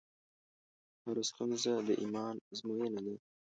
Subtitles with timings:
[1.03, 3.15] هره ستونزه د ایمان ازموینه ده.